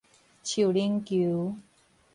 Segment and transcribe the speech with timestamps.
[0.41, 1.55] 樹奶球